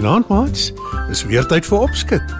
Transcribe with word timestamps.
Goeienaand 0.00 0.28
maats. 0.28 0.70
Dis 1.08 1.20
weer 1.28 1.44
tyd 1.44 1.66
vir 1.68 1.82
opskud. 1.84 2.30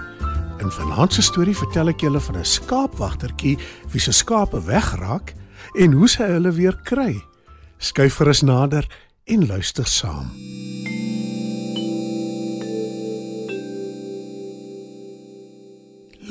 In 0.65 0.71
vanaand 0.73 1.13
se 1.13 1.21
storie 1.21 1.53
vertel 1.53 1.91
ek 1.91 2.01
julle 2.01 2.17
van 2.17 2.39
'n 2.39 2.45
skaapwagtertjie 2.45 3.53
wie 3.93 4.01
se 4.01 4.11
skape 4.11 4.63
wegraak 4.65 5.35
en 5.77 5.93
hoe 5.93 6.09
sy 6.09 6.25
hulle 6.25 6.51
weer 6.57 6.73
kry. 6.89 7.21
Skyf 7.77 8.17
gerus 8.17 8.41
nader 8.41 8.89
en 9.25 9.45
luister 9.45 9.85
saam. 9.85 10.33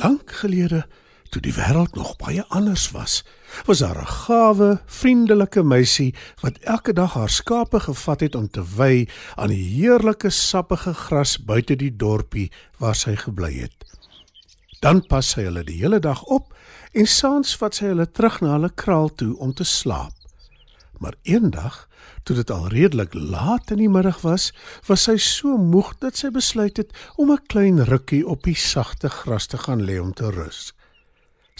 Lank 0.02 0.32
gelede, 0.42 0.82
toe 1.30 1.42
die 1.42 1.54
wêreld 1.54 1.94
nog 1.94 2.16
baie 2.18 2.42
anders 2.48 2.88
was, 2.90 3.22
was 3.66 3.78
daar 3.78 4.00
'n 4.02 4.06
gawe, 4.06 4.80
vriendelike 4.86 5.62
meisie 5.62 6.14
wat 6.42 6.58
elke 6.58 6.92
dag 6.92 7.14
haar 7.14 7.30
skape 7.30 7.80
gevat 7.80 8.20
het 8.20 8.34
om 8.34 8.50
te 8.50 8.64
wy 8.76 9.08
aan 9.34 9.48
die 9.48 9.68
heerlike 9.74 10.30
sappige 10.30 10.94
gras 10.94 11.38
buite 11.38 11.76
die 11.76 11.96
dorpie 11.96 12.50
waar 12.78 12.94
sy 12.94 13.16
gebly 13.16 13.52
het. 13.60 13.84
Dan 14.80 15.06
pas 15.06 15.30
sy 15.30 15.42
hulle 15.42 15.64
die 15.64 15.78
hele 15.78 15.98
dag 15.98 16.22
op 16.22 16.54
en 16.92 17.06
saans 17.06 17.56
vat 17.56 17.74
sy 17.74 17.86
hulle 17.86 18.10
terug 18.10 18.40
na 18.40 18.52
hulle 18.52 18.70
kraal 18.74 19.14
toe 19.14 19.36
om 19.38 19.54
te 19.54 19.64
slaap. 19.64 20.12
Maar 20.98 21.14
eendag, 21.22 21.88
toe 22.22 22.36
dit 22.36 22.50
al 22.50 22.68
redelik 22.68 23.14
laat 23.14 23.70
in 23.70 23.78
die 23.78 23.88
middag 23.88 24.20
was, 24.20 24.52
was 24.86 25.02
sy 25.02 25.16
so 25.16 25.56
moeg 25.56 25.94
dat 25.98 26.16
sy 26.16 26.30
besluit 26.30 26.76
het 26.76 26.92
om 27.16 27.32
'n 27.32 27.46
klein 27.46 27.84
rukkie 27.84 28.26
op 28.26 28.42
die 28.42 28.56
sagte 28.56 29.08
gras 29.08 29.46
te 29.46 29.58
gaan 29.58 29.82
lê 29.82 30.00
om 30.00 30.12
te 30.12 30.30
rus. 30.30 30.74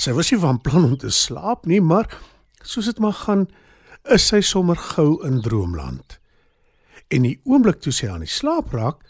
Sy 0.00 0.14
was 0.16 0.30
nie 0.32 0.40
van 0.40 0.60
plan 0.64 0.86
om 0.86 0.96
te 0.96 1.10
slaap 1.12 1.66
nie, 1.68 1.80
maar 1.84 2.08
soos 2.64 2.88
dit 2.88 3.00
maar 3.04 3.16
gaan, 3.18 3.46
is 4.08 4.30
sy 4.30 4.40
sommer 4.40 4.78
gou 4.80 5.18
in 5.28 5.40
droomland. 5.44 6.16
En 7.12 7.26
die 7.26 7.36
oomblik 7.44 7.82
toe 7.84 7.92
sy 7.92 8.08
aan 8.08 8.24
die 8.24 8.30
slaap 8.30 8.72
raak, 8.72 9.02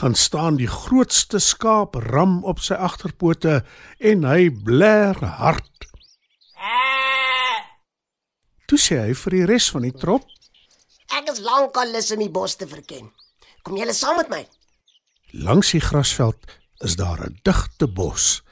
gaan 0.00 0.16
staan 0.18 0.56
die 0.58 0.70
grootste 0.70 1.38
skaap 1.38 1.98
ram 2.08 2.40
op 2.48 2.62
sy 2.64 2.74
agterpote 2.74 3.60
en 4.00 4.24
hy 4.26 4.48
bler 4.50 5.20
hard. 5.38 5.68
Toe 8.66 8.80
sê 8.80 8.98
hy 9.04 9.12
vir 9.20 9.36
die 9.36 9.46
res 9.52 9.68
van 9.74 9.86
die 9.86 9.94
trop, 9.94 10.26
Ek 11.12 11.28
is 11.28 11.42
lankal 11.44 11.90
lus 11.92 12.08
om 12.14 12.22
die 12.24 12.30
bos 12.32 12.54
te 12.56 12.64
verken. 12.66 13.10
Kom 13.62 13.76
julle 13.76 13.92
saam 13.92 14.16
met 14.16 14.30
my? 14.32 14.42
langs 15.32 15.70
die 15.72 15.80
grasveld 15.80 16.36
is 16.84 16.96
daar 16.96 17.20
'n 17.24 17.38
digte 17.42 17.86
bos. 17.86 18.42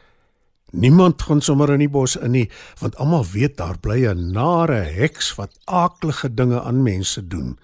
Niemand 0.72 1.22
gaan 1.22 1.40
sommer 1.40 1.72
in 1.74 1.82
die 1.82 1.90
bos 1.90 2.14
in 2.16 2.30
nie, 2.30 2.46
want 2.78 2.96
almal 3.02 3.24
weet 3.32 3.56
daar 3.58 3.78
bly 3.78 4.06
'n 4.06 4.32
nare 4.32 4.82
heks 4.86 5.34
wat 5.34 5.58
aaklige 5.64 6.34
dinge 6.34 6.62
aan 6.62 6.82
mense 6.82 7.26
doen. 7.26 7.58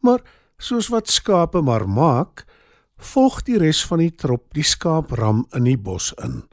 Maar 0.00 0.22
soos 0.58 0.88
wat 0.88 1.08
skape 1.08 1.60
maar 1.60 1.88
maak, 1.88 2.44
volg 2.96 3.42
die 3.42 3.58
res 3.58 3.84
van 3.86 3.98
die 3.98 4.14
trop 4.14 4.54
die 4.54 4.64
skaapram 4.64 5.46
in 5.54 5.64
die 5.64 5.78
bos 5.78 6.12
in. 6.22 6.44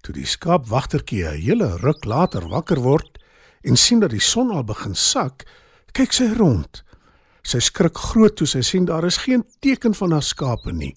Toe 0.00 0.14
die 0.14 0.26
skaapwagtertjie 0.26 1.24
'n 1.24 1.40
hele 1.40 1.76
ruk 1.76 2.04
later 2.04 2.48
wakker 2.48 2.80
word 2.80 3.18
en 3.62 3.76
sien 3.76 4.00
dat 4.00 4.10
die 4.10 4.20
son 4.20 4.50
al 4.50 4.64
begin 4.64 4.94
sak, 4.94 5.44
kyk 5.92 6.12
sy 6.12 6.28
rond. 6.36 6.84
Sy 7.42 7.58
skrik 7.58 7.96
groot 7.96 8.36
toe 8.36 8.46
sy 8.46 8.60
sien 8.60 8.84
daar 8.84 9.04
is 9.04 9.16
geen 9.16 9.44
teken 9.60 9.94
van 9.94 10.12
haar 10.12 10.22
skape 10.22 10.72
nie. 10.72 10.94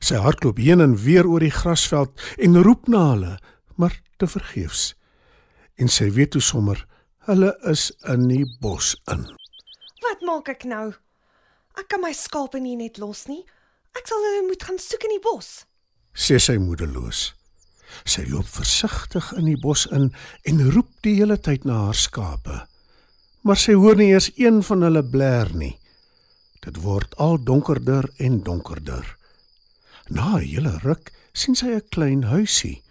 Sy 0.00 0.16
hardloop 0.16 0.58
heen 0.58 0.80
en 0.80 0.96
weer 1.04 1.28
oor 1.28 1.44
die 1.44 1.52
grasveld 1.52 2.16
en 2.40 2.62
roep 2.64 2.88
na 2.88 3.02
hulle, 3.12 3.34
maar 3.76 4.00
te 4.16 4.26
vergeefs. 4.26 4.94
En 5.76 5.88
sy 5.88 6.10
weet 6.16 6.32
toe 6.36 6.44
sommer 6.44 6.86
hulle 7.28 7.52
is 7.68 7.90
in 8.08 8.28
die 8.30 8.46
bos 8.60 8.94
in. 9.12 9.26
Wat 10.04 10.24
maak 10.24 10.48
ek 10.52 10.64
nou? 10.68 10.88
Ek 11.78 11.88
kan 11.92 12.02
my 12.02 12.12
skape 12.16 12.60
nie 12.60 12.76
net 12.80 12.98
los 12.98 13.26
nie. 13.28 13.42
Ek 13.96 14.08
sal 14.08 14.24
hulle 14.24 14.46
moet 14.48 14.64
gaan 14.64 14.80
soek 14.80 15.04
in 15.06 15.16
die 15.16 15.24
bos. 15.24 15.64
sê 16.14 16.40
sy 16.42 16.56
moedeloos. 16.58 17.30
Sy 18.04 18.24
loop 18.28 18.48
versigtig 18.50 19.30
in 19.38 19.46
die 19.46 19.60
bos 19.60 19.86
in 19.94 20.10
en 20.46 20.64
roep 20.74 20.90
die 21.06 21.16
hele 21.20 21.38
tyd 21.38 21.64
na 21.64 21.86
haar 21.86 21.98
skape. 21.98 22.64
Maar 23.46 23.56
sy 23.56 23.76
hoor 23.78 23.96
nie 23.96 24.10
eens 24.12 24.30
een 24.36 24.60
van 24.66 24.82
hulle 24.86 25.02
bler 25.06 25.52
nie. 25.54 25.76
Dit 26.64 26.82
word 26.84 27.14
al 27.16 27.38
donkerder 27.44 28.10
en 28.18 28.42
donkerder. 28.44 29.06
Na 30.10 30.36
'n 30.36 30.46
hele 30.46 30.78
ruk 30.82 31.12
sien 31.32 31.54
sy 31.54 31.70
'n 31.70 31.88
klein 31.88 32.22
huisie. 32.22 32.82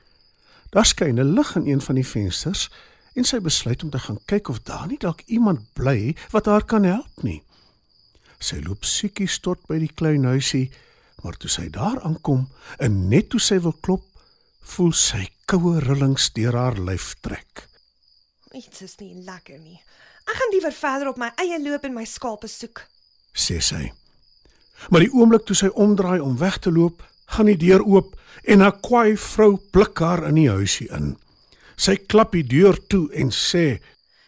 Daar 0.71 0.85
skyn 0.85 1.19
'n 1.19 1.33
lig 1.35 1.55
in 1.55 1.67
een 1.67 1.81
van 1.81 1.95
die 1.95 2.07
vensters 2.07 2.69
en 3.13 3.23
sy 3.23 3.39
besluit 3.39 3.83
om 3.83 3.89
te 3.89 3.99
gaan 3.99 4.19
kyk 4.25 4.47
of 4.47 4.61
daar 4.63 4.87
nie 4.87 4.97
dalk 4.97 5.21
iemand 5.25 5.73
bly 5.73 6.15
wat 6.31 6.45
haar 6.45 6.65
kan 6.65 6.83
help 6.83 7.23
nie. 7.23 7.43
Sy 8.39 8.61
loop 8.63 8.83
siekies 8.83 9.39
tot 9.39 9.67
by 9.67 9.79
die 9.79 9.93
klein 9.93 10.23
huisie, 10.23 10.71
maar 11.23 11.35
toe 11.37 11.49
sy 11.49 11.67
daar 11.69 11.99
aankom 12.01 12.47
en 12.79 13.09
net 13.09 13.29
toe 13.29 13.39
sy 13.39 13.59
wil 13.59 13.75
klop, 13.81 14.05
voel 14.61 14.93
sy 14.93 15.27
koue 15.45 15.79
rillings 15.79 16.29
deur 16.33 16.55
haar 16.55 16.79
lyf 16.79 17.15
trek. 17.21 17.67
Dit 18.51 18.81
is 18.81 18.95
nie 18.99 19.15
lekker 19.25 19.59
nie. 19.59 19.81
Ek 20.29 20.37
gaan 20.37 20.51
liewer 20.53 20.73
verder 20.73 21.09
op 21.09 21.17
my 21.17 21.31
eie 21.35 21.59
loop 21.59 21.83
en 21.83 21.93
my 21.93 22.05
skape 22.05 22.47
soek. 22.47 22.85
sê 23.33 23.59
sy. 23.61 23.91
Maar 24.87 24.99
die 24.99 25.13
oomblik 25.13 25.45
toe 25.45 25.55
sy 25.55 25.67
omdraai 25.67 26.19
om 26.19 26.37
weg 26.37 26.57
te 26.63 26.71
loop, 26.71 27.03
gaan 27.25 27.45
die 27.51 27.57
deur 27.57 27.83
oop 27.85 28.15
en 28.43 28.63
'n 28.63 28.79
kwaai 28.79 29.17
vrou 29.17 29.57
blik 29.71 29.99
haar 29.99 30.23
in 30.27 30.35
die 30.35 30.49
huisie 30.49 30.89
in. 30.91 31.17
Sy 31.75 31.95
klap 31.95 32.31
die 32.31 32.43
deur 32.43 32.77
toe 32.87 33.11
en 33.13 33.31
sê: 33.31 33.79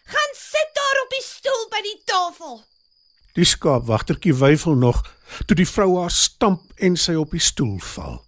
Gaan 0.04 0.32
sit 0.34 0.70
daar 0.74 1.02
op 1.04 1.10
die 1.10 1.24
stoel 1.24 1.64
by 1.70 1.82
die 1.82 2.00
tafel. 2.04 2.64
"Die 3.34 3.44
skaapwagtertjie 3.44 4.34
weifel 4.34 4.74
nog 4.74 5.02
toe 5.46 5.56
die 5.56 5.68
vrou 5.68 6.00
haar 6.00 6.10
stamp 6.10 6.62
en 6.76 6.96
sy 6.96 7.14
op 7.14 7.30
die 7.30 7.40
stoel 7.40 7.78
val. 7.94 8.20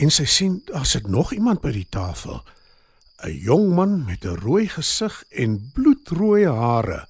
En 0.00 0.10
sy 0.10 0.24
sien 0.24 0.62
daar 0.64 0.86
sit 0.86 1.08
nog 1.08 1.32
iemand 1.32 1.60
by 1.60 1.72
die 1.72 1.86
tafel. 1.90 2.42
'n 3.24 3.36
Jong 3.44 3.74
man 3.74 4.04
met 4.04 4.24
'n 4.24 4.40
rooi 4.40 4.68
gesig 4.68 5.24
en 5.30 5.70
bloedrooi 5.74 6.46
hare. 6.46 7.06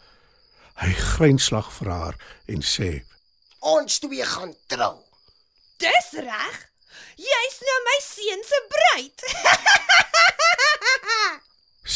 Hy 0.75 0.93
grynslag 0.93 1.73
vir 1.73 1.89
haar 1.89 2.17
en 2.47 2.63
sê: 2.63 3.05
Ons 3.61 3.99
twee 4.01 4.25
gaan 4.25 4.55
trou. 4.67 4.97
Dis 5.77 6.11
reg. 6.17 6.59
Jy's 7.21 7.59
nou 7.61 7.79
my 7.85 7.99
seun 8.01 8.45
se 8.49 8.61
bruid. 8.73 9.25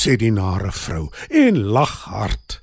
sê 0.05 0.19
die 0.21 0.33
nare 0.35 0.73
vrou 0.75 1.07
en 1.31 1.63
lag 1.73 1.93
hard. 2.13 2.59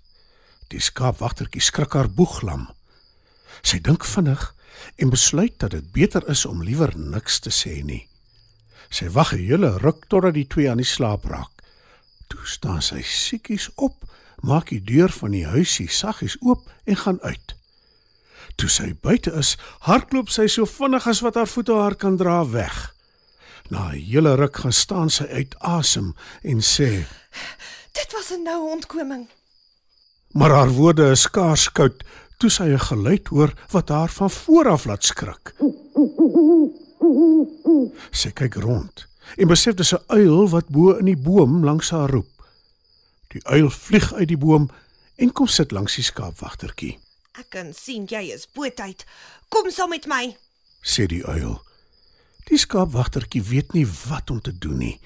Die 0.70 0.82
skaapwagtertjie 0.84 1.64
skrik 1.64 1.96
haar 1.98 2.10
boeglam. 2.14 2.68
Sy 3.66 3.80
dink 3.82 4.06
vinnig 4.06 4.44
en 5.02 5.14
besluit 5.14 5.56
dat 5.62 5.74
dit 5.74 5.88
beter 5.96 6.28
is 6.30 6.46
om 6.46 6.62
liewer 6.62 6.94
niks 6.98 7.40
te 7.42 7.54
sê 7.54 7.80
nie. 7.86 8.06
Sy 8.94 9.10
wag 9.16 9.34
'n 9.34 9.42
hele 9.48 9.72
ruk 9.82 10.06
totdat 10.10 10.38
die 10.38 10.46
twee 10.46 10.70
aan 10.70 10.84
die 10.84 10.94
slaap 10.96 11.26
raak. 11.26 11.54
Toe 12.30 12.46
staan 12.46 12.82
sy 12.82 13.02
siekies 13.02 13.70
op, 13.76 14.06
maak 14.42 14.70
die 14.70 14.84
deur 14.84 15.10
van 15.10 15.32
die 15.32 15.46
huisie 15.46 15.90
saggies 15.90 16.38
oop 16.42 16.70
en 16.86 16.96
gaan 16.96 17.20
uit. 17.22 17.51
Toe 18.56 18.70
sy 18.70 18.94
buite 19.02 19.32
is, 19.32 19.58
hardloop 19.88 20.30
sy 20.30 20.48
so 20.48 20.66
vinnig 20.66 21.08
as 21.08 21.22
wat 21.22 21.36
haar 21.36 21.48
voete 21.48 21.74
haar 21.74 21.96
kan 21.96 22.18
dra 22.18 22.46
weg. 22.50 22.94
Na 23.70 23.92
'n 23.92 24.00
hele 24.00 24.36
ruk 24.36 24.56
gaan 24.58 24.74
staan 24.74 25.10
sy 25.10 25.24
uit 25.24 25.56
asem 25.60 26.16
en 26.44 26.60
sê: 26.62 27.06
Dit 27.94 28.10
was 28.14 28.32
'n 28.32 28.44
noue 28.44 28.72
ontkoming. 28.72 29.28
Maar 30.32 30.50
haar 30.50 30.70
woorde 30.70 31.10
is 31.12 31.22
skaars 31.22 31.72
koud 31.72 32.04
toe 32.38 32.50
sy 32.50 32.64
'n 32.64 32.80
geluid 32.80 33.28
hoor 33.28 33.54
wat 33.72 33.90
haar 33.90 34.10
van 34.10 34.30
voor 34.30 34.68
af 34.70 34.86
laat 34.86 35.04
skrik. 35.04 35.54
Sy 38.12 38.32
kyk 38.32 38.56
rond 38.56 39.08
en 39.38 39.48
besef 39.48 39.76
dis 39.76 39.94
'n 39.94 40.04
uil 40.08 40.50
wat 40.50 40.68
bo 40.68 40.92
in 40.98 41.06
die 41.06 41.18
boom 41.18 41.64
langs 41.64 41.90
haar 41.90 42.10
roep. 42.10 42.32
Die 43.28 43.48
uil 43.48 43.70
vlieg 43.70 44.14
uit 44.14 44.28
die 44.28 44.38
boom 44.38 44.70
en 45.16 45.32
kom 45.32 45.48
sit 45.48 45.72
langs 45.72 45.96
die 45.96 46.04
skaapwagtertjie, 46.04 47.00
Ek 47.40 47.48
kan 47.54 47.70
sien 47.72 48.08
jy 48.12 48.26
is 48.34 48.48
boetheid. 48.52 49.06
Kom 49.50 49.70
saam 49.72 49.94
met 49.94 50.08
my. 50.08 50.36
sê 50.84 51.06
die 51.08 51.22
uil. 51.24 51.62
Die 52.50 52.58
skaapwagtertjie 52.58 53.44
weet 53.48 53.74
nie 53.78 53.86
wat 53.86 54.32
om 54.34 54.42
te 54.42 54.52
doen 54.52 54.80
nie, 54.82 54.98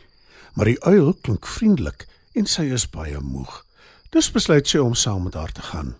maar 0.55 0.65
die 0.71 0.79
uil 0.87 1.13
klink 1.21 1.45
vriendelik 1.45 2.07
en 2.33 2.47
sy 2.49 2.69
is 2.73 2.87
baie 2.89 3.19
moeg. 3.19 3.59
Dus 4.15 4.31
besluit 4.31 4.67
sy 4.67 4.79
om 4.79 4.95
saam 4.95 5.27
met 5.27 5.35
haar 5.35 5.51
te 5.51 5.61
gaan. 5.61 5.95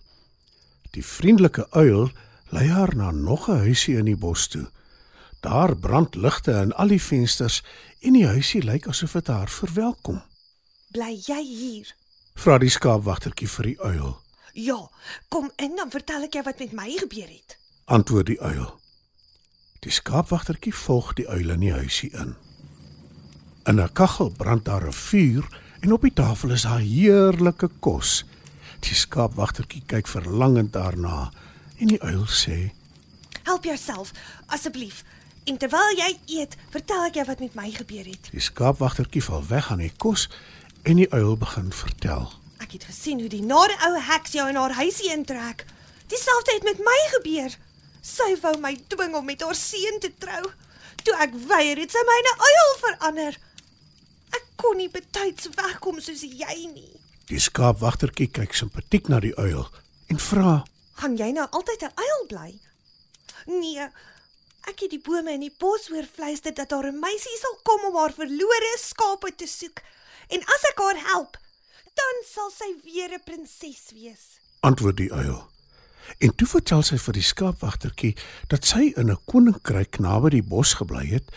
Die 0.96 1.04
vriendelike 1.04 1.68
uil 1.76 2.08
lei 2.50 2.66
haar 2.72 2.96
na 2.96 3.10
nog 3.10 3.48
'n 3.48 3.62
huisie 3.68 3.96
in 3.98 4.08
die 4.10 4.16
bos 4.16 4.48
toe. 4.48 4.66
Daar 5.40 5.76
brand 5.76 6.14
ligte 6.14 6.52
in 6.52 6.72
al 6.72 6.88
die 6.88 7.02
vensters 7.02 7.62
en 8.00 8.12
die 8.12 8.26
huisie 8.26 8.62
lyk 8.64 8.88
asof 8.88 9.12
dit 9.12 9.26
haar 9.26 9.50
verwelkom. 9.50 10.22
Bly 10.90 11.22
jy 11.26 11.42
hier? 11.42 11.94
Vra 12.34 12.58
die 12.58 12.70
skaapwagtertjie 12.70 13.48
vir 13.48 13.64
die 13.64 13.80
uil. 13.80 14.25
Ja, 14.58 14.90
kom 15.28 15.50
in 15.56 15.76
dan 15.76 15.90
vertel 15.92 16.22
ek 16.24 16.32
jou 16.38 16.42
wat 16.46 16.58
met 16.58 16.72
my 16.72 16.88
gebeur 16.96 17.28
het. 17.28 17.58
Antwoord 17.84 18.30
die 18.30 18.40
uil. 18.40 18.70
Die 19.84 19.92
skaapwagtertjie 19.92 20.72
volg 20.74 21.10
die 21.18 21.26
uil 21.28 21.52
in 21.52 21.60
die 21.60 21.74
huisie 21.74 22.08
in. 22.16 22.32
In 23.68 23.80
'n 23.80 23.92
kaggel 23.92 24.30
brand 24.30 24.64
daar 24.64 24.86
'n 24.88 24.92
vuur 24.92 25.44
en 25.80 25.92
op 25.92 26.02
die 26.02 26.12
tafel 26.12 26.50
is 26.50 26.62
daar 26.62 26.80
heerlike 26.80 27.68
kos. 27.80 28.24
Die 28.80 28.94
skaapwagtertjie 28.94 29.82
kyk 29.86 30.06
verlangend 30.06 30.72
daarna 30.72 31.30
en 31.76 31.86
die 31.86 32.02
uil 32.02 32.24
sê: 32.26 32.72
Help 33.42 33.64
jouself 33.64 34.12
asseblief. 34.46 35.04
En 35.44 35.56
terwyl 35.56 35.96
jy 35.96 36.18
eet, 36.26 36.56
vertel 36.70 37.04
ek 37.04 37.14
jou 37.14 37.26
wat 37.26 37.38
met 37.38 37.54
my 37.54 37.70
gebeur 37.70 38.04
het. 38.04 38.28
Die 38.30 38.40
skaapwagtertjie 38.40 39.22
val 39.22 39.46
weg 39.46 39.70
aan 39.70 39.84
die 39.84 39.92
kos 39.96 40.30
en 40.82 40.96
die 40.96 41.12
uil 41.12 41.36
begin 41.36 41.72
vertel. 41.72 42.32
Ek 42.76 42.82
het 42.82 42.92
gesien 42.92 43.22
hoe 43.24 43.30
die 43.32 43.40
nare 43.40 43.72
ou 43.86 43.94
heks 44.04 44.34
jou 44.36 44.44
in 44.50 44.58
haar 44.60 44.74
huisie 44.76 45.08
intrek. 45.08 45.62
Dieselfde 46.12 46.52
het 46.58 46.64
met 46.66 46.80
my 46.84 46.96
gebeur. 47.14 47.54
Sy 48.04 48.34
wou 48.42 48.52
my 48.60 48.74
dwing 48.92 49.14
om 49.16 49.24
met 49.24 49.40
haar 49.40 49.56
seun 49.56 49.96
te 50.04 50.10
trou. 50.20 50.42
Toe 51.00 51.14
ek 51.24 51.32
weier, 51.48 51.80
het 51.80 51.94
sy 51.94 52.02
my 52.04 52.16
in 52.20 52.28
'n 52.28 52.42
uil 52.48 52.74
verander. 52.82 53.38
Ek 54.36 54.44
kon 54.60 54.76
nie 54.76 54.90
betyds 54.92 55.48
wegkom 55.56 56.00
soos 56.00 56.20
jy 56.20 56.56
nie. 56.74 57.00
Die 57.32 57.40
skaapwagtertjie 57.40 58.28
kyk 58.28 58.52
simpatiek 58.52 59.08
na 59.08 59.20
die 59.20 59.32
uil 59.38 59.64
en 60.12 60.18
vra: 60.18 60.64
Gaan 61.00 61.16
jy 61.16 61.30
nou 61.32 61.48
altyd 61.48 61.82
'n 61.82 61.96
uil 61.96 62.26
bly? 62.28 62.60
Nee. 63.46 63.88
Ek 64.68 64.80
het 64.80 64.90
die 64.90 65.00
bome 65.00 65.32
in 65.32 65.40
die 65.40 65.56
bos 65.58 65.88
hoor 65.88 66.04
fluister 66.04 66.52
dat 66.52 66.68
daar 66.68 66.92
'n 66.92 67.00
meisie 67.00 67.38
sal 67.40 67.58
kom 67.62 67.88
om 67.88 67.96
haar 67.96 68.12
verlore 68.12 68.76
skape 68.78 69.34
te 69.34 69.46
soek. 69.46 69.80
En 70.28 70.40
as 70.44 70.62
ek 70.68 70.78
haar 70.78 71.00
help, 71.12 71.38
dan 71.96 72.22
sal 72.28 72.50
sy 72.52 72.70
weer 72.84 73.10
'n 73.14 73.24
prinses 73.24 73.90
wees. 73.94 74.24
Antwoord 74.60 74.96
die 74.96 75.12
uil. 75.12 75.40
En 76.18 76.34
toe 76.34 76.46
vertel 76.46 76.82
sy 76.82 76.98
vir 76.98 77.12
die 77.12 77.22
skaapwagtertjie 77.22 78.14
dat 78.48 78.64
sy 78.64 78.92
in 78.96 79.10
'n 79.10 79.22
koninkryk 79.24 79.98
naby 79.98 80.30
die 80.30 80.42
bos 80.42 80.74
gebly 80.74 81.06
het 81.06 81.30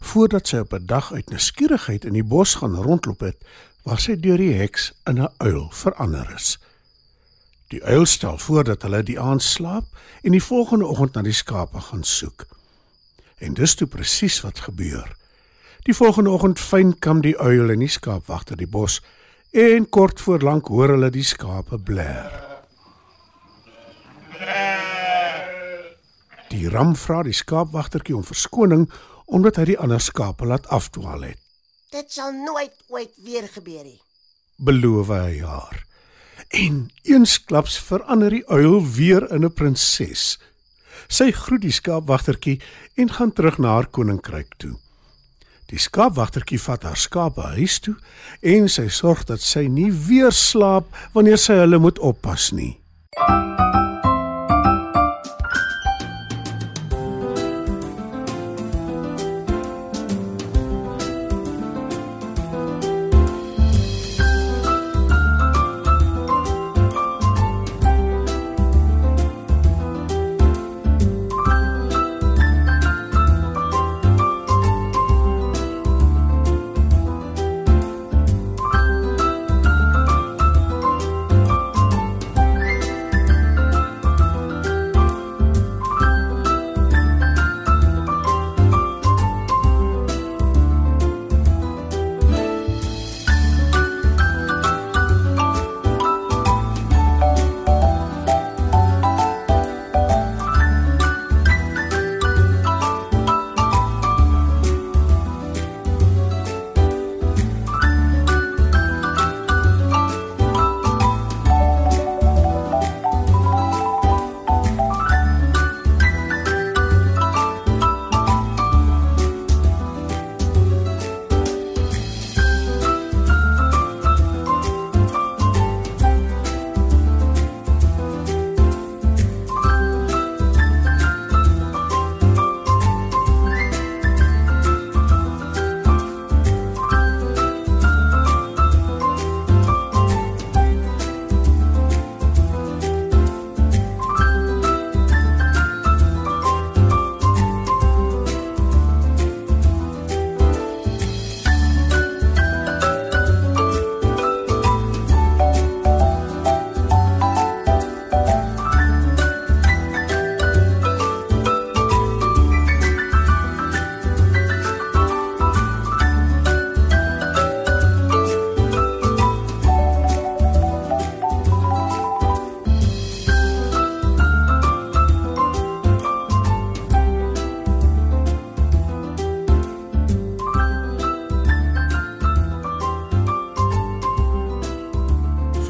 voordat 0.00 0.48
sy 0.48 0.56
op 0.56 0.72
'n 0.72 0.86
dag 0.86 1.12
uit 1.12 1.30
nuuskierigheid 1.30 2.04
in 2.04 2.12
die 2.12 2.24
bos 2.24 2.54
gaan 2.54 2.74
rondloop 2.74 3.20
het 3.20 3.38
waar 3.82 4.00
sy 4.00 4.16
deur 4.16 4.36
die 4.36 4.54
heks 4.54 4.92
in 5.04 5.22
'n 5.22 5.32
uil 5.38 5.70
verander 5.70 6.32
is. 6.34 6.58
Die 7.68 7.84
uil 7.84 8.06
stel 8.06 8.38
voor 8.38 8.64
dat 8.64 8.82
hulle 8.82 9.02
die 9.02 9.20
aand 9.20 9.42
slaap 9.42 9.84
en 10.22 10.30
die 10.30 10.42
volgende 10.42 10.86
oggend 10.86 11.14
na 11.14 11.22
die 11.22 11.32
skape 11.32 11.80
gaan 11.80 12.04
soek. 12.04 12.46
En 13.38 13.54
dis 13.54 13.74
toe 13.74 13.86
presies 13.86 14.40
wat 14.40 14.60
gebeur. 14.60 15.16
Die 15.82 15.94
volgende 15.94 16.30
oggend 16.30 16.60
fyn 16.60 16.98
kam 16.98 17.20
die 17.20 17.38
uil 17.38 17.70
en 17.70 17.78
die 17.78 17.88
skaapwagter 17.88 18.56
die 18.56 18.66
bos 18.66 19.02
en 19.56 19.88
kort 19.88 20.20
voor 20.20 20.42
lank 20.44 20.66
hoor 20.68 20.88
hulle 20.92 21.08
die 21.10 21.24
skape 21.24 21.78
bler. 21.80 22.32
Die 26.52 26.68
ram 26.68 26.92
vra 26.96 27.22
die 27.24 27.32
skaapwagtertjie 27.36 28.18
om 28.18 28.26
verskoning 28.26 28.84
omdat 29.24 29.56
hy 29.56 29.64
die 29.72 29.78
ander 29.80 30.02
skape 30.02 30.44
laat 30.44 30.68
afdwaal 30.68 31.24
het. 31.30 31.40
Dit 31.90 32.12
sal 32.12 32.36
nooit 32.36 32.74
ooit 32.92 33.16
weer 33.24 33.48
gebeur 33.48 33.82
nie. 33.86 33.98
Beloof 34.60 35.08
hy 35.14 35.40
haar. 35.40 35.82
En 36.52 36.90
eensklaps 37.08 37.78
verander 37.80 38.36
die 38.36 38.44
uil 38.52 38.82
weer 38.84 39.24
in 39.32 39.44
'n 39.44 39.52
prinses. 39.52 40.38
Sy 41.08 41.30
groet 41.32 41.64
die 41.64 41.72
skaapwagtertjie 41.72 42.60
en 42.96 43.08
gaan 43.08 43.32
terug 43.32 43.58
na 43.58 43.68
haar 43.68 43.88
koninkryk 43.88 44.52
toe. 44.56 44.76
Die 45.66 45.80
skaapwagtertjie 45.82 46.60
vat 46.62 46.84
haar 46.86 46.98
skape 47.00 47.42
huis 47.56 47.80
toe 47.82 47.96
en 48.54 48.68
sy 48.70 48.86
sorg 48.92 49.24
dat 49.26 49.42
sy 49.42 49.64
nie 49.66 49.90
weer 49.90 50.30
slaap 50.30 50.92
wanneer 51.14 51.40
sy 51.42 51.58
hulle 51.64 51.80
moet 51.82 51.98
oppas 51.98 52.52
nie. 52.54 52.76